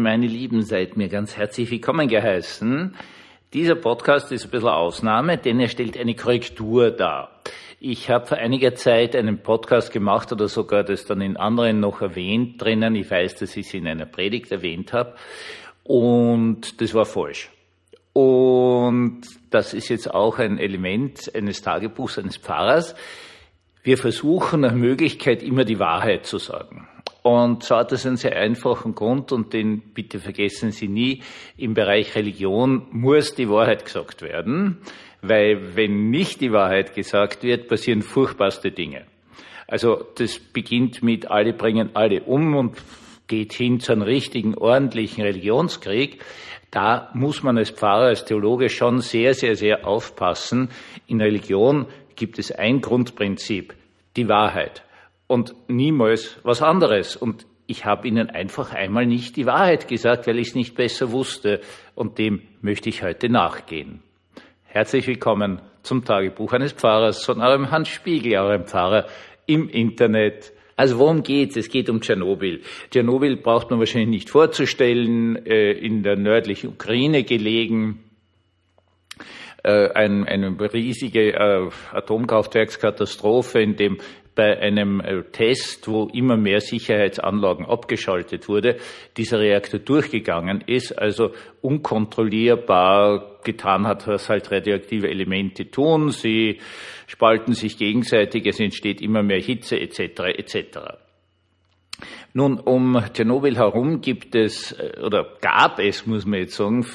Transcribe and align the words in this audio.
Meine 0.00 0.26
Lieben, 0.26 0.62
seid 0.62 0.96
mir 0.96 1.08
ganz 1.08 1.36
herzlich 1.36 1.70
willkommen 1.70 2.08
geheißen. 2.08 2.94
Dieser 3.52 3.74
Podcast 3.74 4.32
ist 4.32 4.44
ein 4.44 4.50
bisschen 4.50 4.68
Ausnahme, 4.68 5.36
denn 5.36 5.60
er 5.60 5.68
stellt 5.68 5.98
eine 5.98 6.14
Korrektur 6.14 6.90
dar. 6.90 7.42
Ich 7.78 8.08
habe 8.08 8.26
vor 8.26 8.38
einiger 8.38 8.74
Zeit 8.74 9.14
einen 9.14 9.42
Podcast 9.42 9.92
gemacht 9.92 10.32
oder 10.32 10.48
sogar 10.48 10.84
das 10.84 11.04
dann 11.04 11.20
in 11.20 11.36
anderen 11.36 11.80
noch 11.80 12.00
erwähnt 12.00 12.62
drinnen. 12.62 12.94
Ich 12.94 13.10
weiß, 13.10 13.36
dass 13.36 13.56
ich 13.56 13.66
es 13.66 13.74
in 13.74 13.86
einer 13.86 14.06
Predigt 14.06 14.50
erwähnt 14.50 14.92
habe. 14.92 15.14
Und 15.84 16.80
das 16.80 16.94
war 16.94 17.04
falsch. 17.04 17.50
Und 18.14 19.22
das 19.50 19.74
ist 19.74 19.88
jetzt 19.88 20.12
auch 20.12 20.38
ein 20.38 20.58
Element 20.58 21.30
eines 21.34 21.60
Tagebuchs 21.60 22.18
eines 22.18 22.38
Pfarrers. 22.38 22.94
Wir 23.82 23.98
versuchen 23.98 24.60
nach 24.60 24.74
Möglichkeit 24.74 25.42
immer 25.42 25.64
die 25.64 25.78
Wahrheit 25.78 26.24
zu 26.24 26.38
sagen. 26.38 26.88
Und 27.22 27.62
zwar 27.62 27.80
hat 27.80 27.92
das 27.92 28.04
einen 28.04 28.16
sehr 28.16 28.36
einfachen 28.36 28.94
Grund 28.94 29.30
und 29.30 29.52
den 29.52 29.80
bitte 29.94 30.18
vergessen 30.18 30.72
Sie 30.72 30.88
nie. 30.88 31.22
Im 31.56 31.74
Bereich 31.74 32.16
Religion 32.16 32.86
muss 32.90 33.34
die 33.36 33.48
Wahrheit 33.48 33.84
gesagt 33.84 34.22
werden, 34.22 34.78
weil 35.20 35.76
wenn 35.76 36.10
nicht 36.10 36.40
die 36.40 36.52
Wahrheit 36.52 36.94
gesagt 36.94 37.44
wird, 37.44 37.68
passieren 37.68 38.02
furchtbarste 38.02 38.72
Dinge. 38.72 39.06
Also 39.68 40.04
das 40.16 40.40
beginnt 40.40 41.02
mit 41.02 41.30
alle 41.30 41.52
bringen 41.52 41.90
alle 41.94 42.22
um 42.24 42.56
und 42.56 42.76
geht 43.28 43.52
hin 43.52 43.78
zu 43.78 43.92
einem 43.92 44.02
richtigen, 44.02 44.56
ordentlichen 44.56 45.22
Religionskrieg. 45.22 46.20
Da 46.72 47.10
muss 47.14 47.44
man 47.44 47.56
als 47.56 47.70
Pfarrer, 47.70 48.06
als 48.06 48.24
Theologe 48.24 48.68
schon 48.68 49.00
sehr, 49.00 49.34
sehr, 49.34 49.54
sehr 49.54 49.86
aufpassen. 49.86 50.70
In 51.06 51.20
Religion 51.20 51.86
gibt 52.16 52.40
es 52.40 52.50
ein 52.50 52.80
Grundprinzip, 52.80 53.74
die 54.16 54.28
Wahrheit 54.28 54.82
und 55.32 55.54
niemals 55.66 56.38
was 56.42 56.60
anderes. 56.60 57.16
Und 57.16 57.46
ich 57.66 57.86
habe 57.86 58.06
Ihnen 58.06 58.28
einfach 58.28 58.74
einmal 58.74 59.06
nicht 59.06 59.34
die 59.36 59.46
Wahrheit 59.46 59.88
gesagt, 59.88 60.26
weil 60.26 60.38
ich 60.38 60.48
es 60.48 60.54
nicht 60.54 60.74
besser 60.74 61.10
wusste. 61.10 61.62
Und 61.94 62.18
dem 62.18 62.42
möchte 62.60 62.90
ich 62.90 63.02
heute 63.02 63.30
nachgehen. 63.30 64.02
Herzlich 64.64 65.06
willkommen 65.06 65.62
zum 65.82 66.04
Tagebuch 66.04 66.52
eines 66.52 66.74
Pfarrers 66.74 67.24
von 67.24 67.40
eurem 67.40 67.70
Hans 67.70 67.88
Spiegel, 67.88 68.36
eurem 68.36 68.66
Pfarrer 68.66 69.06
im 69.46 69.70
Internet. 69.70 70.52
Also 70.76 70.98
worum 70.98 71.22
geht's? 71.22 71.56
Es 71.56 71.70
geht 71.70 71.88
um 71.88 72.02
Tschernobyl. 72.02 72.60
Tschernobyl 72.90 73.38
braucht 73.38 73.70
man 73.70 73.78
wahrscheinlich 73.78 74.10
nicht 74.10 74.28
vorzustellen, 74.28 75.46
äh, 75.46 75.72
in 75.72 76.02
der 76.02 76.16
nördlichen 76.16 76.68
Ukraine 76.68 77.24
gelegen. 77.24 78.04
Äh, 79.64 79.90
ein, 79.94 80.24
eine 80.24 80.58
riesige 80.74 81.34
äh, 81.34 81.70
Atomkraftwerkskatastrophe, 81.92 83.60
in 83.60 83.76
dem 83.76 83.98
bei 84.34 84.58
einem 84.58 85.00
äh, 85.00 85.22
Test, 85.24 85.88
wo 85.88 86.08
immer 86.12 86.36
mehr 86.36 86.60
Sicherheitsanlagen 86.60 87.66
abgeschaltet 87.66 88.48
wurde, 88.48 88.76
dieser 89.16 89.40
Reaktor 89.40 89.80
durchgegangen 89.80 90.62
ist, 90.66 90.92
also 90.98 91.32
unkontrollierbar 91.60 93.40
getan 93.44 93.86
hat, 93.86 94.06
was 94.06 94.28
halt 94.28 94.50
radioaktive 94.50 95.08
Elemente 95.08 95.70
tun. 95.70 96.10
Sie 96.10 96.58
spalten 97.06 97.52
sich 97.52 97.76
gegenseitig, 97.76 98.46
es 98.46 98.60
entsteht 98.60 99.00
immer 99.02 99.22
mehr 99.22 99.40
Hitze 99.40 99.78
etc. 99.78 100.20
etc. 100.36 100.78
Nun, 102.34 102.58
um 102.58 103.02
Tschernobyl 103.12 103.56
herum 103.56 104.00
gibt 104.00 104.34
es, 104.34 104.72
äh, 104.72 105.00
oder 105.04 105.26
gab 105.42 105.78
es, 105.78 106.06
muss 106.06 106.24
man 106.24 106.40
jetzt 106.40 106.56
sagen, 106.56 106.86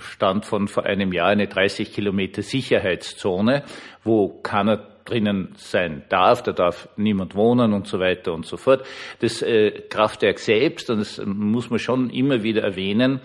stand 0.00 0.44
von 0.44 0.68
vor 0.68 0.84
einem 0.84 1.12
Jahr 1.12 1.28
eine 1.28 1.48
30 1.48 1.92
Kilometer 1.92 2.42
Sicherheitszone, 2.42 3.64
wo 4.04 4.28
keiner 4.42 4.91
drinnen 5.04 5.54
sein 5.56 6.04
darf, 6.08 6.42
da 6.42 6.52
darf 6.52 6.88
niemand 6.96 7.34
wohnen 7.34 7.72
und 7.72 7.86
so 7.86 7.98
weiter 7.98 8.32
und 8.32 8.46
so 8.46 8.56
fort. 8.56 8.84
Das 9.20 9.42
äh, 9.42 9.70
Kraftwerk 9.88 10.38
selbst, 10.38 10.90
und 10.90 11.00
das 11.00 11.20
muss 11.24 11.70
man 11.70 11.78
schon 11.78 12.10
immer 12.10 12.42
wieder 12.42 12.62
erwähnen, 12.62 13.20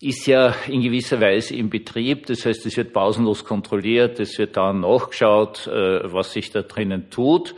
ist 0.00 0.26
ja 0.26 0.54
in 0.66 0.80
gewisser 0.80 1.20
Weise 1.20 1.54
im 1.54 1.68
Betrieb. 1.68 2.26
Das 2.26 2.46
heißt, 2.46 2.64
es 2.64 2.76
wird 2.76 2.92
pausenlos 2.92 3.44
kontrolliert, 3.44 4.18
es 4.18 4.38
wird 4.38 4.56
dann 4.56 4.80
nachgeschaut, 4.80 5.66
äh, 5.66 6.12
was 6.12 6.32
sich 6.32 6.50
da 6.50 6.62
drinnen 6.62 7.10
tut. 7.10 7.54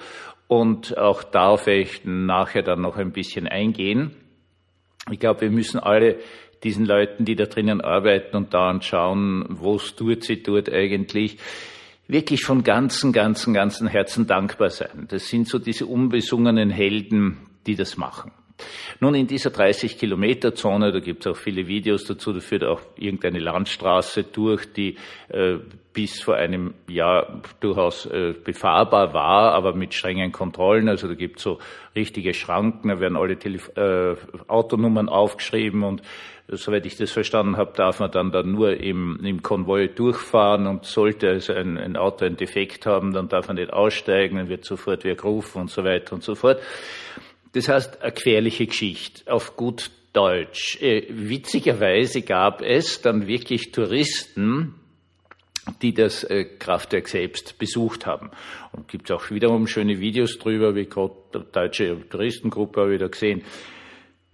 Und 0.49 0.99
auch 0.99 1.23
darauf 1.23 1.67
werde 1.67 1.83
ich 1.83 2.01
nachher 2.05 2.63
dann 2.63 2.81
noch 2.81 2.97
ein 2.97 3.13
bisschen 3.13 3.47
eingehen. 3.47 4.17
Ich 5.11 5.19
glaube, 5.19 5.43
wir 5.43 5.51
müssen 5.51 5.79
alle 5.79 6.19
diesen 6.63 6.85
Leuten, 6.85 7.25
die 7.25 7.35
da 7.35 7.47
drinnen 7.47 7.81
arbeiten 7.81 8.37
und 8.37 8.55
da 8.55 8.69
anschauen, 8.69 9.47
wo 9.49 9.77
es 9.77 9.97
tut 9.97 10.25
sie 10.25 10.43
tut 10.43 10.69
eigentlich, 10.69 11.39
wirklich 12.09 12.45
von 12.45 12.63
ganzem, 12.63 13.13
ganzem, 13.13 13.55
ganzem 13.55 13.87
Herzen 13.87 14.27
dankbar 14.27 14.71
sein. 14.71 15.07
Das 15.09 15.29
sind 15.29 15.49
so 15.49 15.59
diese 15.59 15.87
unbesungenen 15.87 16.71
Helden, 16.71 17.39
die 17.67 17.77
das 17.77 17.97
machen. 17.97 18.33
Nun, 19.01 19.15
in 19.15 19.27
dieser 19.27 19.51
30 19.51 19.99
Kilometer 19.99 20.55
Zone, 20.55 20.93
da 20.93 21.01
gibt 21.01 21.27
es 21.27 21.33
auch 21.33 21.37
viele 21.37 21.67
Videos 21.67 22.05
dazu, 22.05 22.33
da 22.33 22.41
führt 22.41 22.65
auch 22.65 22.81
irgendeine 22.97 23.39
Landstraße 23.39 24.25
durch, 24.25 24.73
die 24.73 24.97
äh, 25.29 25.59
bis 25.93 26.23
vor 26.23 26.37
einem 26.37 26.75
Jahr 26.89 27.43
durchaus 27.61 28.07
äh, 28.07 28.33
befahrbar 28.33 29.13
war, 29.13 29.53
aber 29.53 29.75
mit 29.75 29.95
strengen 29.95 30.33
Kontrollen. 30.33 30.89
Also 30.89 31.09
da 31.09 31.15
gibt 31.15 31.39
es 31.39 31.43
so 31.43 31.59
richtige 31.95 32.35
Schranken, 32.35 32.89
da 32.89 33.01
werden 33.01 33.17
alle 33.17 33.39
Telef 33.39 33.71
äh, 33.77 34.15
Autonummern 34.49 35.09
aufgeschrieben 35.09 35.83
und 35.83 36.03
soweit 36.49 36.87
ich 36.87 36.97
das 36.97 37.13
verstanden 37.13 37.57
habe, 37.57 37.73
darf 37.75 38.01
man 38.01 38.11
dann, 38.11 38.31
dann 38.31 38.53
nur 38.53 38.77
im, 38.77 39.21
im 39.23 39.43
Konvoi 39.43 39.89
durchfahren 39.89 40.67
und 40.67 40.85
sollte 40.85 41.29
also 41.29 41.53
ein, 41.53 41.79
ein 41.79 41.97
Auto 41.97 42.25
einen 42.25 42.37
Defekt 42.37 42.87
haben, 42.87 43.13
dann 43.13 43.29
darf 43.29 43.49
man 43.49 43.57
nicht 43.57 43.73
aussteigen, 43.73 44.37
dann 44.39 44.49
wird 44.49 44.65
sofort 44.65 45.05
wieder 45.05 45.15
gerufen 45.15 45.63
und 45.63 45.71
so 45.71 45.85
weiter 45.85 46.15
und 46.15 46.23
so 46.23 46.35
fort. 46.35 46.61
Das 47.53 47.69
heißt, 47.69 48.03
eine 48.03 48.13
querliche 48.13 48.67
Geschichte 48.67 49.31
auf 49.31 49.57
gut 49.57 49.91
Deutsch. 50.13 50.81
Äh, 50.83 51.07
witzigerweise 51.09 52.23
gab 52.23 52.61
es 52.61 53.01
dann 53.01 53.27
wirklich 53.27 53.73
Touristen, 53.73 54.75
die 55.81 55.95
das 55.95 56.25
äh, 56.25 56.45
Kraftwerk 56.45 57.09
selbst 57.09 57.59
besucht 57.59 58.07
haben. 58.07 58.31
Und 58.73 58.89
gibt 58.89 59.09
es 59.09 59.17
auch 59.17 59.31
wiederum 59.31 59.67
schöne 59.67 60.01
Videos 60.01 60.39
drüber, 60.39 60.75
wie 60.75 60.87
gerade 60.87 61.15
deutsche 61.53 62.09
Touristengruppe 62.09 62.91
wieder 62.91 63.09
gesehen. 63.09 63.43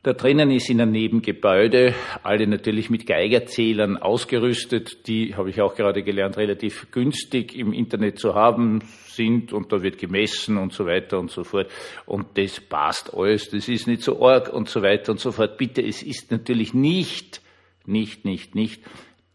Da 0.09 0.15
drinnen 0.15 0.51
ist 0.51 0.71
in 0.71 0.81
einem 0.81 0.93
Nebengebäude, 0.93 1.95
alle 2.23 2.47
natürlich 2.47 2.89
mit 2.89 3.07
Geigerzählern 3.07 3.99
ausgerüstet, 3.99 5.07
die, 5.07 5.35
habe 5.35 5.51
ich 5.51 5.61
auch 5.61 5.75
gerade 5.75 6.03
gelernt, 6.03 6.39
relativ 6.39 6.91
günstig 6.93 7.55
im 7.55 7.75
Internet 7.75 8.19
zu 8.19 8.35
haben 8.35 8.81
sind 9.09 9.53
und 9.53 9.71
da 9.71 9.83
wird 9.83 9.99
gemessen 9.99 10.57
und 10.57 10.73
so 10.73 10.87
weiter 10.87 11.19
und 11.19 11.31
so 11.31 11.45
fort. 11.45 11.71
Und 12.07 12.39
das 12.39 12.59
passt 12.59 13.13
alles, 13.13 13.51
das 13.51 13.69
ist 13.69 13.87
nicht 13.87 14.01
so 14.01 14.25
arg 14.27 14.51
und 14.51 14.71
so 14.71 14.81
weiter 14.81 15.13
und 15.13 15.21
so 15.21 15.31
fort. 15.31 15.59
Bitte, 15.59 15.83
es 15.83 16.03
ist 16.03 16.31
natürlich 16.31 16.73
nicht, 16.73 17.43
nicht, 17.85 18.25
nicht, 18.25 18.55
nicht 18.55 18.81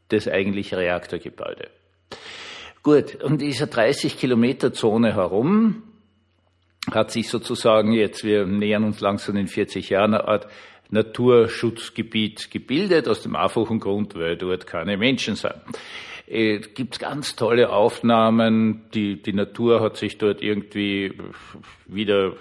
das 0.07 0.27
eigentliche 0.27 0.77
Reaktorgebäude. 0.77 1.69
Gut, 2.81 3.23
und 3.23 3.43
dieser 3.43 3.67
30 3.67 4.17
Kilometer 4.17 4.73
Zone 4.73 5.13
herum, 5.13 5.83
hat 6.95 7.11
sich 7.11 7.29
sozusagen 7.29 7.93
jetzt, 7.93 8.23
wir 8.23 8.45
nähern 8.45 8.83
uns 8.83 8.99
langsam 8.99 9.37
in 9.37 9.47
40 9.47 9.89
Jahren, 9.89 10.13
eine 10.13 10.27
Art 10.27 10.47
Naturschutzgebiet 10.89 12.51
gebildet, 12.51 13.07
aus 13.07 13.21
dem 13.21 13.35
einfachen 13.35 13.79
Grund, 13.79 14.15
weil 14.15 14.37
dort 14.37 14.67
keine 14.67 14.97
Menschen 14.97 15.35
sind. 15.35 15.55
Es 16.27 16.33
äh, 16.35 16.59
gibt 16.59 16.99
ganz 16.99 17.35
tolle 17.35 17.69
Aufnahmen, 17.69 18.83
die, 18.93 19.21
die 19.21 19.33
Natur 19.33 19.81
hat 19.81 19.97
sich 19.97 20.17
dort 20.17 20.41
irgendwie 20.41 21.13
wieder 21.85 22.33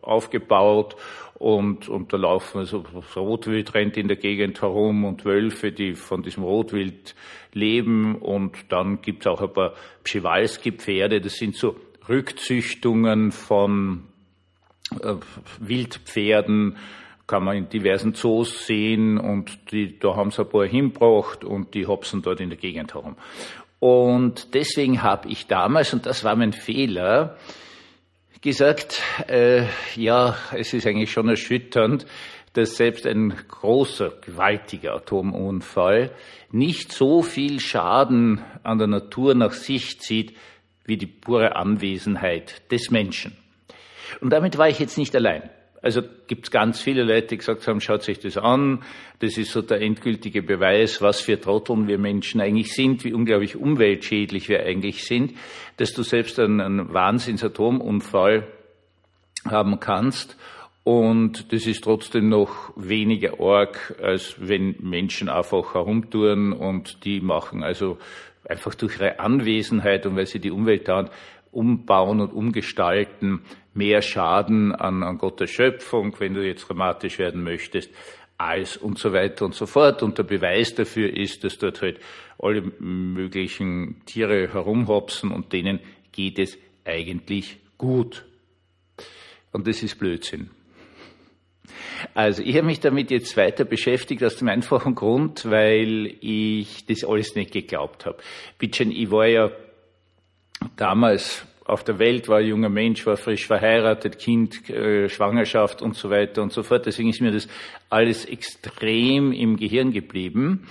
aufgebaut 0.00 0.96
und, 1.34 1.88
und 1.88 2.12
da 2.12 2.16
laufen 2.16 2.64
so 2.64 2.84
Rotwild 3.16 3.74
rennt 3.74 3.96
in 3.96 4.08
der 4.08 4.16
Gegend 4.16 4.60
herum 4.60 5.04
und 5.04 5.24
Wölfe, 5.24 5.72
die 5.72 5.94
von 5.94 6.22
diesem 6.22 6.42
Rotwild 6.42 7.14
leben 7.52 8.16
und 8.16 8.56
dann 8.70 9.02
gibt 9.02 9.22
es 9.22 9.26
auch 9.26 9.40
ein 9.40 9.52
paar 9.52 9.74
Pschewalski-Pferde, 10.04 11.20
das 11.20 11.34
sind 11.34 11.56
so 11.56 11.76
Rückzüchtungen 12.08 13.32
von 13.32 14.04
äh, 15.00 15.14
Wildpferden, 15.60 16.76
kann 17.26 17.44
man 17.44 17.56
in 17.56 17.68
diversen 17.68 18.14
Zoos 18.14 18.66
sehen 18.66 19.18
und 19.18 19.72
die, 19.72 19.98
da 19.98 20.16
haben 20.16 20.30
sie 20.30 20.42
ein 20.42 20.48
paar 20.48 20.66
hinbracht 20.66 21.44
und 21.44 21.74
die 21.74 21.86
hopsen 21.86 22.20
dort 22.20 22.40
in 22.40 22.50
der 22.50 22.58
Gegend 22.58 22.94
herum. 22.94 23.16
Und 23.78 24.54
deswegen 24.54 25.02
habe 25.02 25.28
ich 25.28 25.46
damals, 25.46 25.92
und 25.92 26.06
das 26.06 26.24
war 26.24 26.36
mein 26.36 26.52
Fehler, 26.52 27.36
gesagt, 28.42 29.00
äh, 29.28 29.64
ja, 29.94 30.36
es 30.52 30.74
ist 30.74 30.86
eigentlich 30.86 31.12
schon 31.12 31.28
erschütternd, 31.28 32.06
dass 32.52 32.76
selbst 32.76 33.06
ein 33.06 33.34
großer, 33.48 34.12
gewaltiger 34.20 34.94
Atomunfall 34.94 36.10
nicht 36.50 36.92
so 36.92 37.22
viel 37.22 37.60
Schaden 37.60 38.42
an 38.62 38.78
der 38.78 38.88
Natur 38.88 39.34
nach 39.34 39.52
sich 39.52 40.00
zieht, 40.00 40.36
wie 40.84 40.96
die 40.96 41.06
pure 41.06 41.56
Anwesenheit 41.56 42.70
des 42.70 42.90
Menschen. 42.90 43.36
Und 44.20 44.30
damit 44.30 44.58
war 44.58 44.68
ich 44.68 44.78
jetzt 44.78 44.98
nicht 44.98 45.14
allein. 45.14 45.48
Also 45.80 46.02
gibt 46.28 46.46
es 46.46 46.50
ganz 46.52 46.80
viele 46.80 47.02
Leute, 47.02 47.28
die 47.28 47.38
gesagt 47.38 47.66
haben, 47.66 47.80
schaut 47.80 48.04
sich 48.04 48.20
das 48.20 48.36
an, 48.36 48.84
das 49.18 49.36
ist 49.36 49.50
so 49.50 49.62
der 49.62 49.80
endgültige 49.80 50.42
Beweis, 50.42 51.02
was 51.02 51.20
für 51.20 51.40
Trotteln 51.40 51.88
wir 51.88 51.98
Menschen 51.98 52.40
eigentlich 52.40 52.72
sind, 52.72 53.02
wie 53.04 53.12
unglaublich 53.12 53.56
umweltschädlich 53.56 54.48
wir 54.48 54.64
eigentlich 54.64 55.04
sind, 55.04 55.34
dass 55.78 55.92
du 55.92 56.04
selbst 56.04 56.38
einen, 56.38 56.60
einen 56.60 56.94
Wahnsinnsatomunfall 56.94 58.46
haben 59.44 59.80
kannst 59.80 60.36
Und 60.84 61.52
das 61.52 61.66
ist 61.66 61.84
trotzdem 61.84 62.28
noch 62.28 62.72
weniger 62.76 63.40
arg, 63.40 63.94
als 64.02 64.36
wenn 64.38 64.76
Menschen 64.80 65.28
einfach 65.28 65.74
herumtouren 65.74 66.52
und 66.52 67.04
die 67.04 67.20
machen 67.20 67.62
also 67.62 67.98
einfach 68.44 68.74
durch 68.74 68.96
ihre 68.96 69.20
Anwesenheit 69.20 70.06
und 70.06 70.16
weil 70.16 70.26
sie 70.26 70.40
die 70.40 70.50
Umwelt 70.50 70.88
dann 70.88 71.10
umbauen 71.52 72.20
und 72.20 72.32
umgestalten, 72.32 73.42
mehr 73.74 74.02
Schaden 74.02 74.74
an, 74.74 75.02
an 75.02 75.18
Gottes 75.18 75.50
Schöpfung, 75.50 76.16
wenn 76.18 76.34
du 76.34 76.44
jetzt 76.44 76.68
dramatisch 76.68 77.18
werden 77.18 77.44
möchtest, 77.44 77.90
als 78.36 78.76
und 78.76 78.98
so 78.98 79.12
weiter 79.12 79.44
und 79.44 79.54
so 79.54 79.66
fort. 79.66 80.02
Und 80.02 80.18
der 80.18 80.24
Beweis 80.24 80.74
dafür 80.74 81.16
ist, 81.16 81.44
dass 81.44 81.58
dort 81.58 81.80
halt 81.80 82.00
alle 82.38 82.62
möglichen 82.80 84.02
Tiere 84.04 84.52
herumhopsen 84.52 85.30
und 85.30 85.52
denen 85.52 85.78
geht 86.10 86.38
es 86.38 86.58
eigentlich 86.84 87.58
gut. 87.78 88.24
Und 89.52 89.68
das 89.68 89.82
ist 89.82 89.98
Blödsinn. 89.98 90.50
Also 92.14 92.42
ich 92.42 92.56
habe 92.56 92.66
mich 92.66 92.80
damit 92.80 93.10
jetzt 93.10 93.36
weiter 93.36 93.64
beschäftigt 93.64 94.22
aus 94.24 94.36
dem 94.36 94.48
einfachen 94.48 94.94
Grund, 94.94 95.50
weil 95.50 96.14
ich 96.20 96.86
das 96.86 97.04
alles 97.04 97.34
nicht 97.34 97.52
geglaubt 97.52 98.06
habe. 98.06 98.18
Bitte, 98.58 98.84
ich 98.84 99.10
war 99.10 99.26
ja 99.26 99.50
damals 100.76 101.46
auf 101.64 101.84
der 101.84 101.98
Welt, 101.98 102.28
war 102.28 102.40
junger 102.40 102.68
Mensch, 102.68 103.06
war 103.06 103.16
frisch 103.16 103.46
verheiratet, 103.46 104.18
Kind, 104.18 104.68
äh, 104.68 105.08
Schwangerschaft 105.08 105.80
und 105.80 105.96
so 105.96 106.10
weiter 106.10 106.42
und 106.42 106.52
so 106.52 106.62
fort. 106.62 106.86
Deswegen 106.86 107.10
ist 107.10 107.20
mir 107.20 107.32
das 107.32 107.48
alles 107.88 108.24
extrem 108.24 109.32
im 109.32 109.56
Gehirn 109.56 109.92
geblieben. 109.92 110.66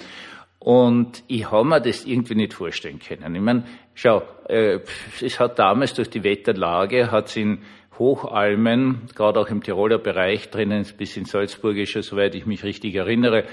Und 0.60 1.24
ich 1.28 1.50
habe 1.50 1.68
mir 1.68 1.82
das 1.82 2.06
irgendwie 2.06 2.36
nicht 2.36 2.54
vorstellen 2.54 3.00
können. 3.00 3.34
Ich 3.34 3.42
meine, 3.42 3.64
schau, 3.96 4.22
äh, 4.48 4.80
es 5.20 5.40
hat 5.40 5.58
damals 5.58 5.96
durch 5.96 6.10
die 6.10 6.24
Wetterlage, 6.24 7.10
hat 7.10 7.30
es 7.30 7.36
in 7.36 7.64
Hochalmen, 8.02 9.02
gerade 9.14 9.40
auch 9.40 9.50
im 9.50 9.62
Tiroler 9.62 10.00
Bereich 10.00 10.50
drinnen, 10.50 10.84
bis 10.98 11.16
in 11.18 11.26
Salzburgischer, 11.26 12.02
soweit 12.02 12.34
ich 12.34 12.48
mich 12.48 12.64
richtig 12.64 12.96
erinnere, 12.96 13.44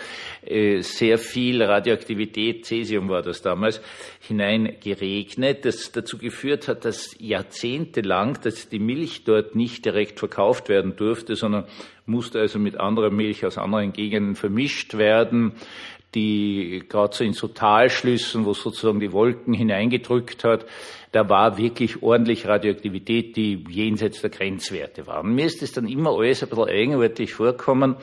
äh, 0.47 0.81
sehr 0.81 1.19
viel 1.19 1.62
Radioaktivität, 1.62 2.65
Cäsium 2.65 3.11
war 3.11 3.21
das 3.21 3.43
damals, 3.43 3.83
hineingeregnet, 4.21 5.67
das 5.67 5.93
dazu 5.93 6.17
geführt 6.17 6.67
hat, 6.67 6.87
dass 6.87 7.15
jahrzehntelang, 7.19 8.39
dass 8.43 8.71
die 8.71 8.79
Milch 8.79 9.25
dort 9.25 9.55
nicht 9.55 9.85
direkt 9.85 10.19
verkauft 10.19 10.71
werden 10.71 10.97
durfte, 10.97 11.37
sondern 11.37 11.65
musste 12.06 12.41
also 12.41 12.59
mit 12.59 12.81
anderer 12.81 13.11
Milch 13.11 13.44
aus 13.44 13.59
anderen 13.59 13.93
Gegenden 13.93 14.35
vermischt 14.35 14.97
werden 14.97 15.53
die 16.14 16.84
gerade 16.88 17.14
so 17.14 17.25
in 17.25 17.32
so 17.32 17.49
Talschlüssen, 17.49 18.44
wo 18.44 18.55
sozusagen 18.55 19.00
die 19.00 19.12
Wolken 19.12 19.52
hineingedrückt 19.52 20.44
hat, 20.44 20.66
da 21.12 21.28
war 21.28 21.58
wirklich 21.58 22.02
ordentlich 22.02 22.46
Radioaktivität, 22.46 23.37
die 23.37 23.64
jenseits 23.69 24.20
der 24.20 24.31
Grenzwerte 24.31 25.06
war. 25.06 25.20
Und 25.20 25.34
mir 25.34 25.46
ist 25.46 25.62
es 25.62 25.72
dann 25.72 25.88
immer 25.88 26.10
alles 26.10 26.43
ein 26.43 26.49
bisschen 26.49 26.69
eigenartig 26.69 27.34
vorkommen, 27.34 27.96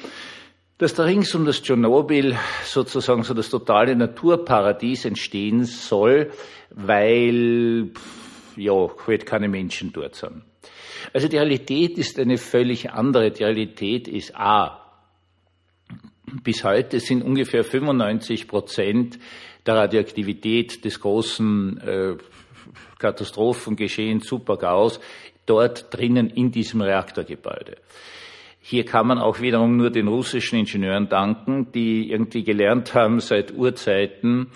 dass 0.77 0.93
da 0.93 1.03
rings 1.03 1.33
um 1.33 1.45
das 1.45 1.61
Tschernobyl 1.61 2.35
sozusagen 2.63 3.23
so 3.23 3.33
das 3.33 3.49
totale 3.49 3.95
Naturparadies 3.95 5.05
entstehen 5.05 5.63
soll, 5.63 6.31
weil 6.69 7.91
ja 8.57 8.89
halt 9.07 9.25
keine 9.25 9.47
Menschen 9.47 9.93
dort 9.93 10.15
sind. 10.15 10.43
Also 11.13 11.27
die 11.27 11.37
Realität 11.37 11.97
ist 11.97 12.19
eine 12.19 12.37
völlig 12.37 12.91
andere. 12.91 13.31
Die 13.31 13.43
Realität 13.43 14.07
ist 14.07 14.35
A, 14.35 14.84
bis 16.43 16.63
heute 16.63 16.99
sind 16.99 17.23
ungefähr 17.23 17.63
95 17.63 18.47
Prozent 18.47 19.19
der 19.65 19.75
Radioaktivität 19.75 20.83
des 20.85 20.99
großen 20.99 21.77
äh, 21.79 22.15
Katastrophengeschehens 22.99 24.27
Super-GAUS 24.27 24.99
dort 25.45 25.93
drinnen 25.93 26.29
in 26.29 26.51
diesem 26.51 26.81
Reaktorgebäude. 26.81 27.77
Hier 28.59 28.83
kann 28.83 29.05
man 29.07 29.19
auch 29.19 29.41
wiederum 29.41 29.77
nur 29.77 29.91
den 29.91 30.07
russischen 30.07 30.57
Ingenieuren 30.57 31.07
danken, 31.07 31.71
die 31.71 32.09
irgendwie 32.09 32.43
gelernt 32.43 32.95
haben, 32.95 33.19
seit 33.19 33.53
Urzeiten 33.53 34.47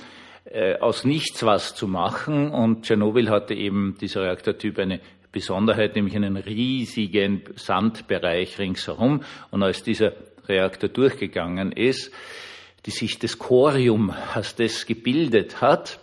äh, 0.45 0.79
aus 0.79 1.05
nichts 1.05 1.43
was 1.43 1.75
zu 1.75 1.87
machen. 1.87 2.49
Und 2.49 2.85
Tschernobyl 2.85 3.29
hatte 3.29 3.53
eben 3.53 3.95
dieser 4.01 4.23
Reaktortyp 4.23 4.79
eine 4.79 4.99
Besonderheit, 5.31 5.95
nämlich 5.95 6.15
einen 6.15 6.37
riesigen 6.37 7.43
Sandbereich 7.55 8.57
ringsherum. 8.57 9.21
Und 9.51 9.61
als 9.61 9.83
dieser 9.83 10.13
Reaktor 10.49 10.89
durchgegangen 10.89 11.71
ist, 11.71 12.11
die 12.85 12.91
sich 12.91 13.19
das 13.19 13.37
Chorium, 13.37 14.13
als 14.33 14.55
das 14.55 14.85
gebildet 14.85 15.61
hat, 15.61 15.99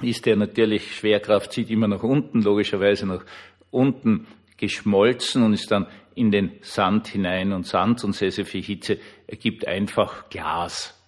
ist 0.00 0.26
der 0.26 0.36
natürlich, 0.36 0.96
Schwerkraft 0.96 1.52
zieht 1.52 1.70
immer 1.70 1.88
nach 1.88 2.02
unten, 2.02 2.42
logischerweise 2.42 3.06
nach 3.06 3.24
unten 3.70 4.26
geschmolzen 4.56 5.42
und 5.42 5.54
ist 5.54 5.70
dann 5.70 5.86
in 6.14 6.30
den 6.30 6.52
Sand 6.60 7.08
hinein 7.08 7.52
und 7.52 7.66
Sand 7.66 8.04
und 8.04 8.14
sehr, 8.14 8.30
sehr 8.30 8.46
viel 8.46 8.62
Hitze 8.62 8.98
ergibt 9.26 9.66
einfach 9.66 10.28
Glas. 10.30 10.98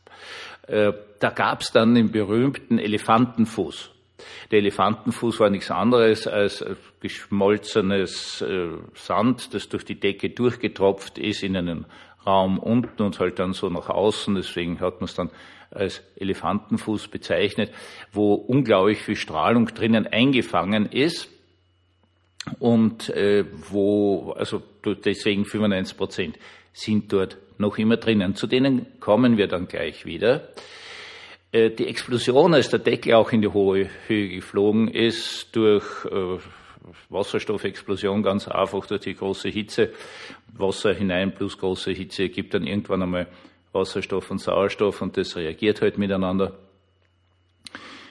Äh, 0.67 0.93
da 1.21 1.31
gab 1.31 1.61
es 1.61 1.71
dann 1.71 1.95
den 1.95 2.11
berühmten 2.11 2.79
Elefantenfuß. 2.79 3.91
Der 4.51 4.59
Elefantenfuß 4.59 5.41
war 5.41 5.51
nichts 5.51 5.71
anderes 5.71 6.27
als 6.27 6.65
geschmolzenes 7.01 8.43
äh, 8.43 8.69
Sand, 8.95 9.53
das 9.53 9.69
durch 9.69 9.85
die 9.85 10.01
Decke 10.01 10.31
durchgetropft 10.31 11.19
ist 11.19 11.43
in 11.43 11.57
einen 11.57 11.87
Raum 12.27 12.59
unten 12.59 13.03
und 13.03 13.19
halt 13.21 13.39
dann 13.39 13.53
so 13.53 13.69
nach 13.69 13.89
außen, 13.89 14.35
deswegen 14.35 14.81
hat 14.81 15.01
man 15.01 15.05
es 15.05 15.15
dann 15.15 15.31
als 15.71 16.03
Elefantenfuß 16.17 17.09
bezeichnet, 17.09 17.73
wo 18.13 18.35
unglaublich 18.35 19.03
viel 19.03 19.17
Strahlung 19.17 19.67
drinnen 19.67 20.07
eingefangen 20.07 20.87
ist 20.87 21.29
und 22.59 23.11
äh, 23.11 23.45
wo, 23.71 24.33
also 24.33 24.63
deswegen 24.85 25.45
95 25.45 25.97
Prozent 25.97 26.39
sind 26.73 27.13
dort 27.13 27.39
noch 27.59 27.79
immer 27.79 27.97
drinnen. 27.97 28.35
Zu 28.35 28.47
denen 28.47 29.01
kommen 29.01 29.37
wir 29.37 29.49
dann 29.49 29.67
gleich 29.67 30.07
wieder. 30.07 30.49
Äh, 31.53 31.71
die 31.71 31.87
Explosion, 31.87 32.55
als 32.55 32.69
der 32.69 32.81
Deckel 32.81 33.15
auch 33.15 33.33
in 33.33 33.43
die 33.43 33.49
hohe 33.49 33.89
Höhe 34.07 34.29
geflogen 34.29 34.89
ist, 34.89 35.55
durch 35.57 36.05
äh, 36.07 36.39
Wasserstoffexplosion 37.09 38.23
ganz 38.23 38.49
einfach 38.49 38.87
durch 38.87 39.03
die 39.03 39.15
große 39.15 39.49
Hitze. 39.49 39.93
Wasser 40.53 40.93
hinein 40.93 41.35
plus 41.35 41.59
große 41.59 41.93
Hitze 41.93 42.29
gibt 42.29 42.55
dann 42.55 42.67
irgendwann 42.67 43.03
einmal 43.03 43.27
Wasserstoff 43.73 44.31
und 44.31 44.39
Sauerstoff 44.39 45.03
und 45.03 45.17
das 45.17 45.37
reagiert 45.37 45.81
halt 45.81 45.99
miteinander. 45.99 46.57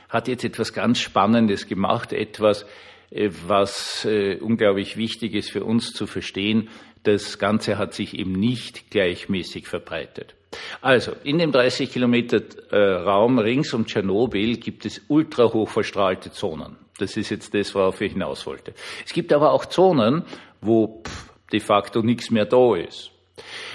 Hat 0.09 0.27
jetzt 0.27 0.43
etwas 0.43 0.73
ganz 0.73 0.99
Spannendes 0.99 1.67
gemacht, 1.67 2.13
etwas, 2.13 2.65
äh, 3.09 3.29
was 3.47 4.05
äh, 4.05 4.37
unglaublich 4.39 4.97
wichtig 4.97 5.33
ist 5.33 5.51
für 5.51 5.63
uns 5.63 5.93
zu 5.93 6.05
verstehen. 6.05 6.69
Das 7.03 7.39
Ganze 7.39 7.77
hat 7.77 7.93
sich 7.93 8.17
eben 8.17 8.33
nicht 8.33 8.91
gleichmäßig 8.91 9.67
verbreitet. 9.67 10.35
Also, 10.81 11.13
in 11.23 11.39
dem 11.39 11.51
30 11.51 11.91
Kilometer 11.91 12.41
äh, 12.71 12.77
Raum 12.77 13.39
rings 13.39 13.73
um 13.73 13.85
Tschernobyl 13.85 14.57
gibt 14.57 14.85
es 14.85 15.01
ultrahoch 15.07 15.69
verstrahlte 15.69 16.31
Zonen. 16.31 16.82
Das 16.97 17.17
ist 17.17 17.29
jetzt 17.29 17.53
das, 17.53 17.73
worauf 17.73 18.01
ich 18.01 18.13
hinaus 18.13 18.45
wollte. 18.45 18.73
Es 19.05 19.13
gibt 19.13 19.33
aber 19.33 19.51
auch 19.51 19.65
Zonen, 19.65 20.23
wo 20.61 21.01
pff, 21.03 21.33
de 21.51 21.59
facto 21.59 22.01
nichts 22.01 22.29
mehr 22.29 22.45
da 22.45 22.75
ist. 22.75 23.12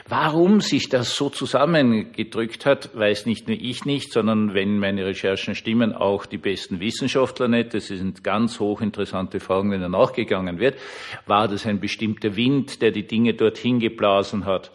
Warum 0.09 0.61
sich 0.61 0.89
das 0.89 1.17
so 1.17 1.31
zusammengedrückt 1.31 2.65
hat, 2.65 2.97
weiß 2.97 3.27
nicht 3.27 3.49
nur 3.49 3.59
ich 3.61 3.85
nicht, 3.85 4.13
sondern 4.13 4.55
wenn 4.55 4.79
meine 4.79 5.05
Recherchen 5.05 5.55
stimmen, 5.57 5.93
auch 5.93 6.27
die 6.27 6.39
besten 6.39 6.81
Wissenschaftler 6.81 7.49
nicht. 7.49 7.75
Das 7.75 7.89
sind 7.89 8.23
ganz 8.23 8.61
hochinteressante 8.61 9.41
Fragen, 9.41 9.71
denen 9.71 9.91
nachgegangen 9.91 10.61
wird. 10.61 10.79
War 11.27 11.49
das 11.49 11.67
ein 11.67 11.81
bestimmter 11.81 12.37
Wind, 12.37 12.81
der 12.81 12.93
die 12.93 13.07
Dinge 13.07 13.35
dorthin 13.35 13.81
geblasen 13.81 14.47
hat? 14.47 14.71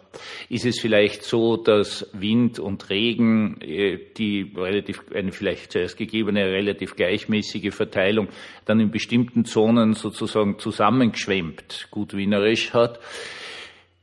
Ist 0.48 0.66
es 0.66 0.78
vielleicht 0.78 1.24
so, 1.24 1.56
dass 1.56 2.08
Wind 2.12 2.60
und 2.60 2.88
Regen, 2.90 3.60
äh, 3.62 3.98
die 4.16 4.52
relativ, 4.54 5.02
eine 5.12 5.32
vielleicht 5.32 5.72
zuerst 5.72 5.96
gegebene 5.96 6.44
relativ 6.44 6.94
gleichmäßige 6.94 7.74
Verteilung, 7.74 8.28
dann 8.66 8.78
in 8.78 8.90
bestimmten 8.90 9.46
Zonen 9.46 9.94
sozusagen 9.94 10.58
zusammengeschwemmt, 10.58 11.88
gut 11.90 12.14
wienerisch 12.14 12.72
hat? 12.74 13.00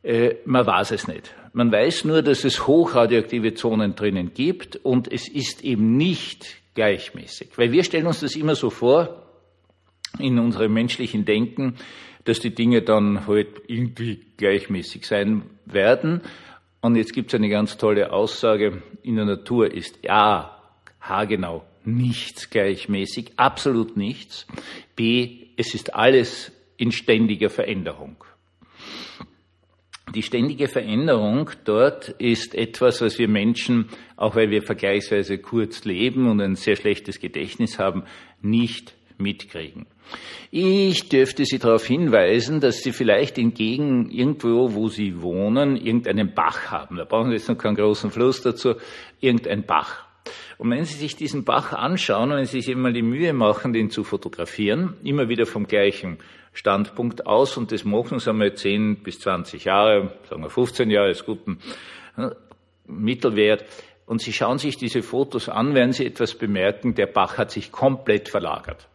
Äh, 0.03 0.35
man 0.45 0.65
weiß 0.65 0.91
es 0.91 1.07
nicht. 1.07 1.33
Man 1.53 1.71
weiß 1.71 2.05
nur, 2.05 2.21
dass 2.21 2.43
es 2.43 2.65
hochradioaktive 2.65 3.53
Zonen 3.53 3.95
drinnen 3.95 4.33
gibt 4.33 4.77
und 4.77 5.11
es 5.11 5.27
ist 5.27 5.63
eben 5.63 5.97
nicht 5.97 6.61
gleichmäßig. 6.73 7.57
Weil 7.57 7.71
wir 7.71 7.83
stellen 7.83 8.07
uns 8.07 8.21
das 8.21 8.35
immer 8.35 8.55
so 8.55 8.69
vor, 8.69 9.27
in 10.19 10.39
unserem 10.39 10.73
menschlichen 10.73 11.25
Denken, 11.25 11.75
dass 12.23 12.39
die 12.39 12.53
Dinge 12.53 12.81
dann 12.81 13.27
halt 13.27 13.61
irgendwie 13.67 14.21
gleichmäßig 14.37 15.05
sein 15.05 15.43
werden. 15.65 16.21
Und 16.81 16.95
jetzt 16.95 17.13
gibt 17.13 17.31
es 17.31 17.35
eine 17.35 17.49
ganz 17.49 17.77
tolle 17.77 18.11
Aussage, 18.11 18.81
in 19.03 19.15
der 19.15 19.25
Natur 19.25 19.71
ist 19.71 19.99
ja, 20.03 20.57
haargenau, 20.99 21.63
nichts 21.83 22.49
gleichmäßig, 22.49 23.33
absolut 23.37 23.97
nichts. 23.97 24.47
B, 24.95 25.47
es 25.57 25.73
ist 25.73 25.95
alles 25.95 26.51
in 26.77 26.91
ständiger 26.91 27.49
Veränderung. 27.49 28.23
Die 30.13 30.23
ständige 30.23 30.67
Veränderung 30.67 31.51
dort 31.63 32.09
ist 32.09 32.53
etwas, 32.53 33.01
was 33.01 33.17
wir 33.17 33.29
Menschen, 33.29 33.87
auch 34.17 34.35
weil 34.35 34.49
wir 34.49 34.61
vergleichsweise 34.61 35.37
kurz 35.37 35.85
leben 35.85 36.29
und 36.29 36.41
ein 36.41 36.55
sehr 36.55 36.75
schlechtes 36.75 37.19
Gedächtnis 37.19 37.79
haben, 37.79 38.03
nicht 38.41 38.93
mitkriegen. 39.17 39.85
Ich 40.49 41.07
dürfte 41.07 41.45
Sie 41.45 41.59
darauf 41.59 41.85
hinweisen, 41.85 42.59
dass 42.59 42.83
Sie 42.83 42.91
vielleicht 42.91 43.37
entgegen 43.37 44.09
irgendwo, 44.09 44.73
wo 44.73 44.89
Sie 44.89 45.21
wohnen, 45.21 45.77
irgendeinen 45.77 46.33
Bach 46.33 46.71
haben. 46.71 46.97
Da 46.97 47.05
brauchen 47.05 47.29
Sie 47.29 47.35
jetzt 47.35 47.47
noch 47.47 47.57
keinen 47.57 47.75
großen 47.75 48.11
Fluss 48.11 48.41
dazu, 48.41 48.73
irgendein 49.21 49.63
Bach. 49.63 50.10
Und 50.61 50.69
wenn 50.69 50.85
Sie 50.85 50.93
sich 50.93 51.15
diesen 51.15 51.43
Bach 51.43 51.73
anschauen, 51.73 52.29
wenn 52.29 52.45
Sie 52.45 52.61
sich 52.61 52.69
immer 52.69 52.91
die 52.91 53.01
Mühe 53.01 53.33
machen, 53.33 53.73
den 53.73 53.89
zu 53.89 54.03
fotografieren, 54.03 54.93
immer 55.03 55.27
wieder 55.27 55.47
vom 55.47 55.65
gleichen 55.65 56.19
Standpunkt 56.53 57.25
aus, 57.25 57.57
und 57.57 57.71
das 57.71 57.83
machen 57.83 58.19
Sie 58.19 58.29
einmal 58.29 58.53
10 58.53 58.97
bis 58.97 59.19
20 59.21 59.65
Jahre, 59.65 60.13
sagen 60.29 60.43
wir 60.43 60.51
15 60.51 60.91
Jahre, 60.91 61.09
ist 61.09 61.25
guten 61.25 61.57
äh, 62.15 62.29
Mittelwert, 62.85 63.65
und 64.05 64.21
Sie 64.21 64.31
schauen 64.31 64.59
sich 64.59 64.77
diese 64.77 65.01
Fotos 65.01 65.49
an, 65.49 65.73
werden 65.73 65.93
Sie 65.93 66.05
etwas 66.05 66.35
bemerken, 66.35 66.93
der 66.93 67.07
Bach 67.07 67.39
hat 67.39 67.49
sich 67.49 67.71
komplett 67.71 68.29
verlagert. 68.29 68.87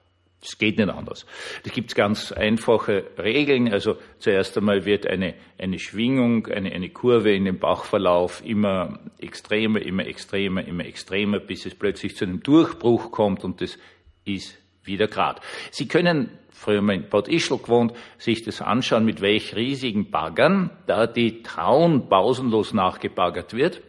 Es 0.46 0.58
geht 0.58 0.78
nicht 0.78 0.88
anders. 0.88 1.26
Da 1.64 1.70
gibt 1.70 1.90
es 1.90 1.94
ganz 1.94 2.30
einfache 2.30 3.04
Regeln. 3.18 3.72
Also 3.72 3.96
zuerst 4.18 4.56
einmal 4.56 4.84
wird 4.84 5.06
eine, 5.06 5.34
eine 5.58 5.78
Schwingung, 5.78 6.46
eine, 6.46 6.72
eine 6.72 6.90
Kurve 6.90 7.32
in 7.32 7.44
dem 7.44 7.58
Bachverlauf 7.58 8.42
immer 8.44 9.00
extremer, 9.18 9.82
immer 9.82 10.06
extremer, 10.06 10.64
immer 10.64 10.86
extremer, 10.86 11.40
bis 11.40 11.66
es 11.66 11.74
plötzlich 11.74 12.16
zu 12.16 12.24
einem 12.24 12.42
Durchbruch 12.42 13.10
kommt 13.10 13.42
und 13.42 13.60
das 13.60 13.76
ist 14.24 14.56
wieder 14.84 15.08
Grad. 15.08 15.40
Sie 15.72 15.88
können, 15.88 16.30
früher 16.50 16.80
mal 16.80 16.94
in 16.94 17.08
Bad 17.08 17.26
Ischl 17.26 17.58
gewohnt, 17.58 17.92
sich 18.18 18.44
das 18.44 18.62
anschauen, 18.62 19.04
mit 19.04 19.20
welch 19.20 19.56
riesigen 19.56 20.10
Baggern 20.12 20.70
da 20.86 21.08
die 21.08 21.42
Traun 21.42 22.08
pausenlos 22.08 22.72
nachgebaggert 22.72 23.52
wird 23.52 23.82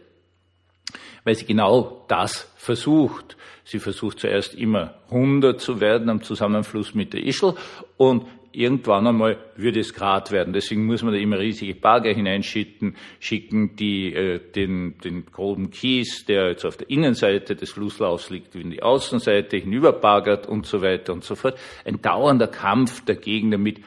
weil 1.28 1.34
sie 1.34 1.44
genau 1.44 2.06
das 2.08 2.50
versucht. 2.56 3.36
Sie 3.62 3.80
versucht 3.80 4.18
zuerst 4.18 4.54
immer 4.54 4.94
100 5.10 5.60
zu 5.60 5.78
werden 5.78 6.08
am 6.08 6.22
Zusammenfluss 6.22 6.94
mit 6.94 7.12
der 7.12 7.22
Ischl 7.22 7.52
und 7.98 8.24
irgendwann 8.50 9.06
einmal 9.06 9.36
würde 9.54 9.80
es 9.80 9.92
Grad 9.92 10.32
werden. 10.32 10.54
Deswegen 10.54 10.86
muss 10.86 11.02
man 11.02 11.12
da 11.12 11.20
immer 11.20 11.38
riesige 11.38 11.74
Bagger 11.74 12.14
hineinschicken, 12.14 12.96
schicken, 13.20 13.76
die 13.76 14.14
äh, 14.14 14.40
den, 14.40 14.96
den 15.04 15.26
groben 15.26 15.70
Kies, 15.70 16.24
der 16.24 16.48
jetzt 16.48 16.64
auf 16.64 16.78
der 16.78 16.88
Innenseite 16.88 17.56
des 17.56 17.72
Flusslaufs 17.72 18.30
liegt, 18.30 18.54
in 18.54 18.70
die 18.70 18.82
Außenseite 18.82 19.58
hinüberbaggert 19.58 20.46
und 20.46 20.64
so 20.64 20.80
weiter 20.80 21.12
und 21.12 21.24
so 21.24 21.34
fort. 21.34 21.58
Ein 21.84 22.00
dauernder 22.00 22.48
Kampf 22.48 23.04
dagegen, 23.04 23.50
damit 23.50 23.82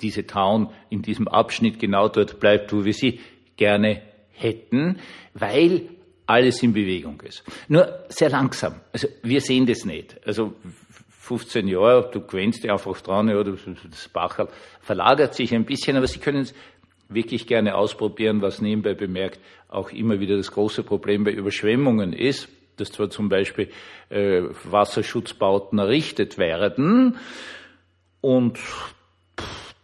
diese 0.00 0.26
Town 0.26 0.70
in 0.88 1.02
diesem 1.02 1.28
Abschnitt 1.28 1.78
genau 1.78 2.08
dort 2.08 2.40
bleibt, 2.40 2.72
wo 2.72 2.86
wir 2.86 2.94
sie 2.94 3.20
gerne 3.58 4.00
hätten, 4.32 5.00
weil 5.34 5.82
alles 6.28 6.62
in 6.62 6.72
Bewegung 6.74 7.20
ist. 7.22 7.42
Nur 7.68 8.04
sehr 8.08 8.28
langsam. 8.28 8.74
Also 8.92 9.08
wir 9.22 9.40
sehen 9.40 9.66
das 9.66 9.84
nicht. 9.84 10.20
Also 10.26 10.52
15 11.08 11.66
Jahre, 11.68 12.10
du 12.12 12.20
gewöhnst 12.20 12.62
dich 12.62 12.70
einfach 12.70 13.00
dran, 13.00 13.28
ja, 13.28 13.42
das 13.42 14.08
Bachel 14.08 14.48
verlagert 14.80 15.34
sich 15.34 15.54
ein 15.54 15.64
bisschen, 15.64 15.96
aber 15.96 16.06
Sie 16.06 16.18
können 16.18 16.42
es 16.42 16.54
wirklich 17.08 17.46
gerne 17.46 17.74
ausprobieren, 17.74 18.42
was 18.42 18.60
nebenbei 18.60 18.94
bemerkt 18.94 19.40
auch 19.68 19.90
immer 19.90 20.20
wieder 20.20 20.36
das 20.36 20.52
große 20.52 20.82
Problem 20.82 21.24
bei 21.24 21.32
Überschwemmungen 21.32 22.12
ist, 22.12 22.48
dass 22.76 22.92
zwar 22.92 23.08
zum 23.08 23.30
Beispiel 23.30 23.70
äh, 24.10 24.42
Wasserschutzbauten 24.64 25.78
errichtet 25.78 26.36
werden 26.36 27.16
und 28.20 28.58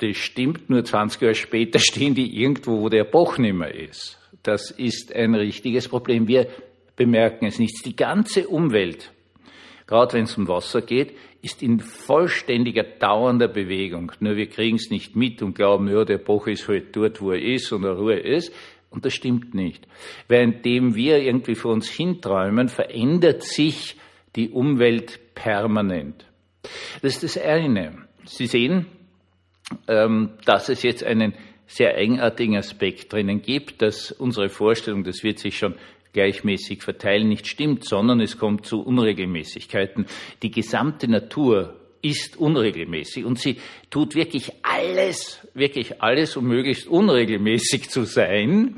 das 0.08 0.16
stimmt, 0.16 0.70
nur 0.70 0.84
20 0.84 1.20
Jahre 1.20 1.34
später 1.34 1.78
stehen 1.80 2.14
die 2.14 2.40
irgendwo, 2.40 2.80
wo 2.80 2.88
der 2.88 3.04
Bach 3.04 3.38
nicht 3.38 3.54
mehr 3.54 3.74
ist. 3.74 4.18
Das 4.42 4.70
ist 4.70 5.14
ein 5.14 5.34
richtiges 5.34 5.88
Problem. 5.88 6.28
Wir 6.28 6.48
bemerken 6.96 7.46
es 7.46 7.58
nicht. 7.58 7.84
Die 7.84 7.96
ganze 7.96 8.46
Umwelt, 8.46 9.10
gerade 9.86 10.14
wenn 10.14 10.24
es 10.24 10.36
um 10.36 10.48
Wasser 10.48 10.82
geht, 10.82 11.14
ist 11.40 11.62
in 11.62 11.80
vollständiger 11.80 12.84
dauernder 12.84 13.48
Bewegung. 13.48 14.12
Nur 14.20 14.36
wir 14.36 14.46
kriegen 14.46 14.76
es 14.76 14.90
nicht 14.90 15.14
mit 15.14 15.42
und 15.42 15.54
glauben, 15.54 15.88
ja, 15.88 16.04
der 16.04 16.18
Bach 16.18 16.46
ist 16.46 16.68
halt 16.68 16.94
dort, 16.96 17.20
wo 17.20 17.32
er 17.32 17.42
ist 17.42 17.70
und 17.72 17.84
er 17.84 17.96
Ruhe 17.98 18.18
ist. 18.18 18.52
Und 18.90 19.04
das 19.04 19.12
stimmt 19.12 19.54
nicht. 19.54 19.86
Währenddem 20.28 20.94
wir 20.94 21.18
irgendwie 21.18 21.56
vor 21.56 21.72
uns 21.72 21.90
hinträumen, 21.90 22.68
verändert 22.68 23.42
sich 23.42 23.96
die 24.36 24.50
Umwelt 24.50 25.34
permanent. 25.34 26.24
Das 27.02 27.14
ist 27.14 27.36
das 27.36 27.42
eine. 27.42 27.98
Sie 28.24 28.46
sehen, 28.46 28.86
dass 29.86 30.68
es 30.68 30.82
jetzt 30.82 31.04
einen 31.04 31.34
sehr 31.66 31.96
eigenartigen 31.96 32.56
Aspekt 32.56 33.12
drinnen 33.12 33.42
gibt, 33.42 33.82
dass 33.82 34.12
unsere 34.12 34.48
Vorstellung, 34.48 35.04
das 35.04 35.22
wird 35.22 35.38
sich 35.38 35.56
schon 35.58 35.74
gleichmäßig 36.12 36.82
verteilen, 36.82 37.28
nicht 37.28 37.46
stimmt, 37.46 37.84
sondern 37.84 38.20
es 38.20 38.38
kommt 38.38 38.66
zu 38.66 38.82
Unregelmäßigkeiten. 38.82 40.06
Die 40.42 40.50
gesamte 40.50 41.08
Natur 41.08 41.74
ist 42.00 42.36
unregelmäßig 42.36 43.24
und 43.24 43.38
sie 43.38 43.56
tut 43.90 44.14
wirklich 44.14 44.52
alles, 44.62 45.46
wirklich 45.54 46.02
alles, 46.02 46.36
um 46.36 46.46
möglichst 46.46 46.86
unregelmäßig 46.86 47.88
zu 47.88 48.04
sein, 48.04 48.76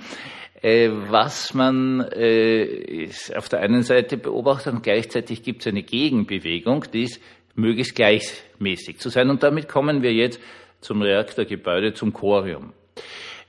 äh, 0.62 0.90
was 0.90 1.52
man 1.52 2.00
äh, 2.12 3.08
auf 3.34 3.48
der 3.48 3.60
einen 3.60 3.82
Seite 3.82 4.16
beobachtet 4.16 4.74
und 4.74 4.82
gleichzeitig 4.82 5.42
gibt 5.42 5.62
es 5.62 5.66
eine 5.66 5.82
Gegenbewegung, 5.82 6.84
die 6.92 7.02
ist 7.02 7.20
möglichst 7.56 7.96
gleichmäßig 7.96 8.98
zu 8.98 9.08
sein. 9.08 9.28
Und 9.28 9.42
damit 9.42 9.68
kommen 9.68 10.02
wir 10.02 10.12
jetzt 10.12 10.40
zum 10.80 11.02
Reaktorgebäude, 11.02 11.94
zum 11.94 12.12
Chorium. 12.12 12.72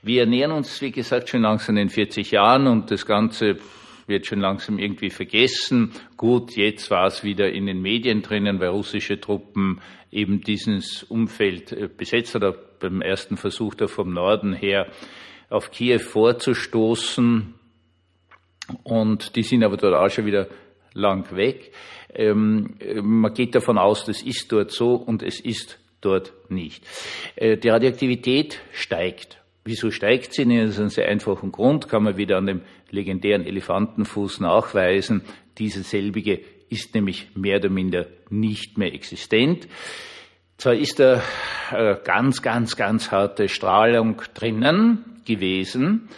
Wir 0.02 0.26
nähern 0.26 0.52
uns, 0.52 0.80
wie 0.80 0.92
gesagt, 0.92 1.28
schon 1.28 1.42
langsam 1.42 1.76
in 1.76 1.88
40 1.88 2.30
Jahren 2.30 2.66
und 2.66 2.90
das 2.90 3.04
Ganze 3.04 3.56
wird 4.06 4.26
schon 4.26 4.40
langsam 4.40 4.78
irgendwie 4.78 5.10
vergessen. 5.10 5.92
Gut, 6.16 6.56
jetzt 6.56 6.90
war 6.90 7.06
es 7.06 7.24
wieder 7.24 7.50
in 7.50 7.66
den 7.66 7.82
Medien 7.82 8.22
drinnen, 8.22 8.58
weil 8.60 8.68
russische 8.68 9.20
Truppen 9.20 9.80
eben 10.10 10.40
dieses 10.40 11.02
Umfeld 11.02 11.72
äh, 11.72 11.88
besetzt 11.94 12.34
oder 12.34 12.52
beim 12.52 13.02
ersten 13.02 13.36
Versuch 13.36 13.74
da 13.74 13.86
vom 13.86 14.12
Norden 14.12 14.52
her 14.52 14.86
auf 15.50 15.70
Kiew 15.70 15.98
vorzustoßen. 15.98 17.54
Und 18.82 19.36
die 19.36 19.42
sind 19.42 19.64
aber 19.64 19.76
dort 19.76 19.94
auch 19.94 20.10
schon 20.10 20.26
wieder 20.26 20.48
lang 20.94 21.34
weg. 21.34 21.72
Ähm, 22.14 22.74
man 23.02 23.34
geht 23.34 23.54
davon 23.54 23.78
aus, 23.78 24.04
das 24.04 24.22
ist 24.22 24.50
dort 24.52 24.70
so 24.70 24.94
und 24.94 25.22
es 25.22 25.40
ist 25.40 25.78
dort 26.00 26.32
nicht. 26.48 26.84
Äh, 27.36 27.56
die 27.56 27.68
Radioaktivität 27.68 28.60
steigt. 28.72 29.38
Wieso 29.64 29.90
steigt 29.90 30.32
sie? 30.32 30.44
Das 30.44 30.70
ist 30.70 30.80
ein 30.80 30.88
sehr 30.88 31.08
einfachen 31.08 31.52
Grund, 31.52 31.88
kann 31.88 32.04
man 32.04 32.16
wieder 32.16 32.38
an 32.38 32.46
dem 32.46 32.62
legendären 32.90 33.44
Elefantenfuß 33.44 34.40
nachweisen. 34.40 35.22
Diese 35.58 35.82
selbige 35.82 36.40
ist 36.70 36.94
nämlich 36.94 37.28
mehr 37.34 37.58
oder 37.58 37.68
minder 37.68 38.06
nicht 38.30 38.78
mehr 38.78 38.94
existent. 38.94 39.68
Zwar 40.56 40.74
ist 40.74 40.98
da 40.98 41.22
äh, 41.70 41.96
ganz, 42.02 42.42
ganz, 42.42 42.76
ganz 42.76 43.10
harte 43.10 43.48
Strahlung 43.48 44.22
drinnen 44.34 45.20
gewesen, 45.24 46.08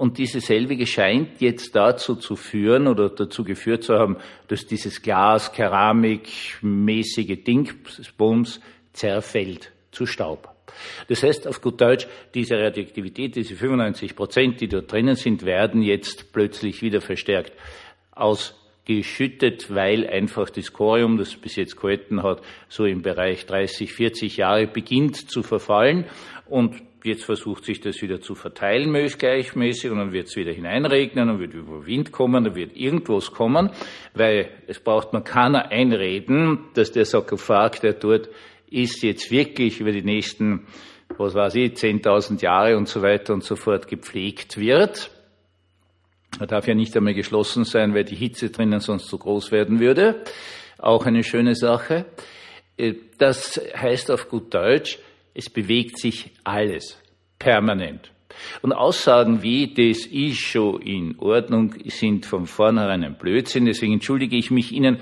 und 0.00 0.16
diese 0.16 0.40
selbige 0.40 0.86
scheint 0.86 1.42
jetzt 1.42 1.76
dazu 1.76 2.14
zu 2.14 2.34
führen 2.34 2.86
oder 2.86 3.10
dazu 3.10 3.44
geführt 3.44 3.84
zu 3.84 3.98
haben, 3.98 4.16
dass 4.48 4.64
dieses 4.66 5.02
Glas, 5.02 5.52
Keramik, 5.52 6.26
mäßige 6.62 7.44
Dingsbums 7.44 8.60
zerfällt 8.92 9.72
zu 9.90 10.06
Staub. 10.06 10.48
Das 11.08 11.22
heißt 11.22 11.48
auf 11.48 11.60
gut 11.60 11.80
Deutsch, 11.80 12.06
diese 12.34 12.56
Radioaktivität, 12.56 13.36
diese 13.36 13.56
95 13.56 14.14
Prozent, 14.14 14.60
die 14.60 14.68
dort 14.68 14.92
drinnen 14.92 15.16
sind, 15.16 15.44
werden 15.44 15.82
jetzt 15.82 16.32
plötzlich 16.32 16.82
wieder 16.82 17.00
verstärkt. 17.00 17.52
Ausgeschüttet, 18.12 19.74
weil 19.74 20.06
einfach 20.08 20.50
das 20.50 20.72
Chorium, 20.72 21.16
das 21.16 21.36
bis 21.36 21.56
jetzt 21.56 21.76
gehalten 21.76 22.22
hat, 22.22 22.42
so 22.68 22.84
im 22.84 23.02
Bereich 23.02 23.46
30, 23.46 23.92
40 23.92 24.36
Jahre 24.36 24.66
beginnt 24.66 25.30
zu 25.30 25.42
verfallen. 25.42 26.06
Und 26.46 26.82
jetzt 27.04 27.24
versucht 27.24 27.64
sich 27.64 27.80
das 27.80 28.02
wieder 28.02 28.20
zu 28.20 28.34
verteilen, 28.34 28.90
möglichst 28.90 29.18
gleichmäßig, 29.18 29.90
und 29.90 29.98
dann 29.98 30.12
wird 30.12 30.26
es 30.26 30.36
wieder 30.36 30.52
hineinregnen, 30.52 31.28
dann 31.28 31.38
wird 31.40 31.54
über 31.54 31.86
Wind 31.86 32.12
kommen, 32.12 32.44
dann 32.44 32.54
wird 32.54 32.76
irgendwas 32.76 33.32
kommen, 33.32 33.70
weil 34.14 34.50
es 34.66 34.80
braucht 34.80 35.12
man 35.12 35.24
keiner 35.24 35.70
einreden, 35.70 36.66
dass 36.74 36.92
der 36.92 37.04
Sarkophag, 37.04 37.80
der 37.80 37.94
dort 37.94 38.28
ist 38.70 39.02
jetzt 39.02 39.30
wirklich 39.30 39.80
über 39.80 39.92
die 39.92 40.02
nächsten, 40.02 40.66
was 41.18 41.34
weiß 41.34 41.54
ich, 41.56 41.72
10.000 41.72 42.42
Jahre 42.42 42.76
und 42.76 42.88
so 42.88 43.02
weiter 43.02 43.34
und 43.34 43.44
so 43.44 43.56
fort 43.56 43.88
gepflegt 43.88 44.58
wird. 44.58 45.10
Er 46.38 46.46
darf 46.46 46.68
ja 46.68 46.74
nicht 46.74 46.96
einmal 46.96 47.14
geschlossen 47.14 47.64
sein, 47.64 47.94
weil 47.94 48.04
die 48.04 48.14
Hitze 48.14 48.50
drinnen 48.50 48.80
sonst 48.80 49.08
zu 49.08 49.18
groß 49.18 49.50
werden 49.50 49.80
würde. 49.80 50.22
Auch 50.78 51.04
eine 51.04 51.24
schöne 51.24 51.54
Sache. 51.54 52.06
Äh, 52.76 52.94
das 53.18 53.60
heißt 53.76 54.10
auf 54.10 54.28
gut 54.28 54.54
Deutsch, 54.54 54.98
es 55.34 55.50
bewegt 55.50 55.98
sich 55.98 56.30
alles 56.44 56.98
permanent. 57.38 58.12
Und 58.62 58.72
Aussagen 58.72 59.42
wie, 59.42 59.74
das 59.74 60.06
ist 60.06 60.38
schon 60.38 60.80
in 60.82 61.18
Ordnung, 61.18 61.74
sind 61.86 62.26
von 62.26 62.46
vornherein 62.46 63.02
ein 63.02 63.18
Blödsinn. 63.18 63.66
Deswegen 63.66 63.94
entschuldige 63.94 64.36
ich 64.36 64.50
mich 64.50 64.72
Ihnen 64.72 64.98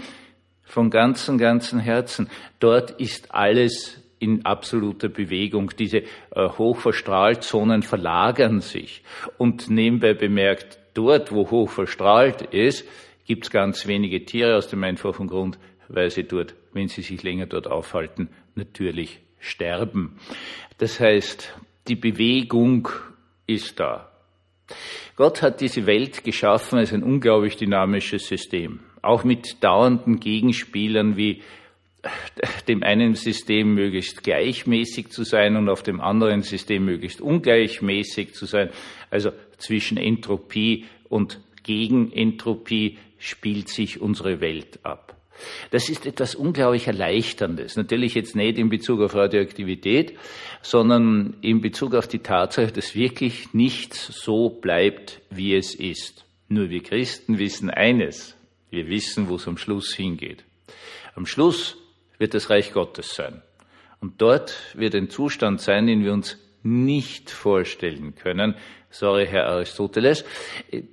von 0.68 0.90
ganzem, 0.90 1.38
ganzem 1.38 1.80
Herzen. 1.80 2.28
Dort 2.60 2.92
ist 2.92 3.34
alles 3.34 4.00
in 4.20 4.44
absoluter 4.44 5.08
Bewegung. 5.08 5.72
Diese 5.78 5.98
äh, 5.98 6.04
Hochverstrahlzonen 6.37 7.82
verlagern 7.82 8.60
sich. 8.60 9.02
Und 9.38 9.70
nebenbei 9.70 10.14
bemerkt, 10.14 10.78
dort, 10.94 11.32
wo 11.32 11.50
hochverstrahlt 11.50 12.42
ist, 12.42 12.87
gibt 13.26 13.44
es 13.44 13.50
ganz 13.50 13.87
wenige 13.87 14.25
Tiere 14.25 14.56
aus 14.56 14.68
dem 14.68 14.82
einfachen 14.84 15.26
Grund, 15.26 15.58
weil 15.88 16.10
sie 16.10 16.25
dort, 16.25 16.54
wenn 16.72 16.88
sie 16.88 17.02
sich 17.02 17.22
länger 17.22 17.46
dort 17.46 17.66
aufhalten, 17.66 18.28
natürlich 18.54 19.20
sterben. 19.38 20.18
Das 20.78 21.00
heißt, 21.00 21.54
die 21.87 21.96
Bewegung 21.96 22.88
ist 23.46 23.80
da. 23.80 24.10
Gott 25.16 25.42
hat 25.42 25.60
diese 25.60 25.87
Welt 25.87 26.25
geschaffen 26.25 26.78
als 26.78 26.92
ein 26.92 27.02
unglaublich 27.02 27.56
dynamisches 27.56 28.26
System, 28.26 28.80
auch 29.02 29.25
mit 29.25 29.62
dauernden 29.62 30.21
Gegenspielern 30.21 31.17
wie 31.17 31.43
dem 32.69 32.83
einen 32.83 33.14
System 33.14 33.75
möglichst 33.75 34.23
gleichmäßig 34.23 35.11
zu 35.11 35.25
sein 35.25 35.57
und 35.57 35.69
auf 35.69 35.83
dem 35.83 36.00
anderen 36.00 36.43
System 36.43 36.85
möglichst 36.85 37.21
ungleichmäßig 37.21 38.35
zu 38.35 38.47
sein. 38.47 38.71
Also 39.11 39.33
zwischen 39.59 39.99
Entropie 39.99 40.87
und 41.09 41.40
Gegenentropie 41.64 42.99
spielt 43.19 43.69
sich 43.69 44.00
unsere 44.00 44.40
Welt 44.40 44.78
ab. 44.85 45.17
Das 45.71 45.88
ist 45.88 46.07
etwas 46.07 46.35
unglaublich 46.35 46.87
Erleichterndes. 46.87 47.76
Natürlich 47.76 48.14
jetzt 48.14 48.35
nicht 48.35 48.59
in 48.59 48.69
Bezug 48.69 49.00
auf 49.00 49.14
Radioaktivität, 49.14 50.14
sondern 50.62 51.37
in 51.43 51.61
Bezug 51.61 51.95
auf 51.95 52.09
die 52.09 52.19
Tatsache, 52.21 52.73
dass 52.73 52.95
wirklich 52.95 53.55
nichts 53.55 54.07
so 54.07 54.49
bleibt, 54.49 55.21
wie 55.31 55.55
es 55.55 55.75
ist. 55.75 56.25
Nur 56.49 56.71
wir 56.71 56.83
Christen 56.83 57.38
wissen 57.38 57.71
eines. 57.71 58.38
Wir 58.70 58.88
wissen, 58.88 59.28
wo 59.28 59.37
es 59.37 59.48
am 59.48 59.56
Schluss 59.56 59.94
hingeht. 59.94 60.44
Am 61.14 61.26
Schluss 61.26 61.76
wird 62.18 62.34
das 62.34 62.50
Reich 62.50 62.72
Gottes 62.72 63.14
sein. 63.14 63.42
Und 64.00 64.20
dort 64.20 64.56
wird 64.75 64.94
ein 64.94 65.10
Zustand 65.10 65.60
sein, 65.60 65.87
den 65.87 66.04
wir 66.04 66.12
uns 66.12 66.38
nicht 66.62 67.30
vorstellen 67.30 68.14
können. 68.14 68.54
Sorry, 68.90 69.26
Herr 69.26 69.46
Aristoteles. 69.46 70.25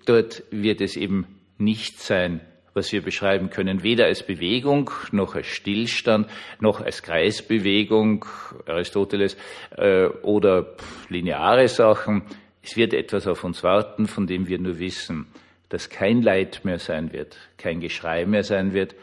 Dort 0.06 0.44
wird 0.52 0.82
es 0.82 0.96
eben 0.96 1.28
nicht 1.58 2.00
sein, 2.00 2.42
was 2.74 2.92
wir 2.92 3.02
beschreiben 3.02 3.50
können, 3.50 3.84
weder 3.84 4.06
als 4.06 4.24
Bewegung 4.24 4.92
noch 5.12 5.36
als 5.36 5.48
Stillstand 5.48 6.30
noch 6.60 6.82
als 6.82 7.04
Kreisbewegung, 7.04 8.26
Aristoteles, 8.66 9.38
äh, 9.78 10.08
oder 10.08 10.76
lineare 11.10 11.68
Sachen. 11.70 12.24
Es 12.62 12.76
wird 12.76 12.94
etwas 12.94 13.28
auf 13.28 13.44
uns 13.44 13.64
warten, 13.64 14.08
von 14.08 14.28
dem 14.28 14.48
wir 14.48 14.60
nur 14.60 14.80
wissen, 14.80 15.28
dass 15.70 15.90
kein 15.90 16.22
Leid 16.22 16.62
mehr 16.64 16.80
sein 16.80 17.12
wird, 17.12 17.38
kein 17.58 17.80
Geschrei 17.80 18.26
mehr 18.26 18.44
sein 18.44 18.74
wird 18.74 18.96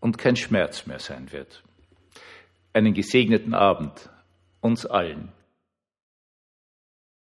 und 0.00 0.18
kein 0.18 0.36
Schmerz 0.36 0.86
mehr 0.86 0.98
sein 0.98 1.32
wird. 1.32 1.62
Einen 2.72 2.94
gesegneten 2.94 3.54
Abend 3.54 4.10
uns 4.60 4.86
allen. 4.86 5.32